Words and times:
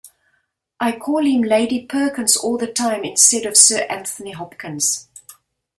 I'd 0.79 0.99
call 0.99 1.23
him 1.27 1.43
Lady 1.43 1.85
Perkins 1.85 2.35
all 2.35 2.57
the 2.57 2.65
time 2.65 3.03
instead 3.03 3.45
of 3.45 3.55
Sir 3.55 3.81
Anthony 3.87 4.31
Hopkins. 4.31 5.07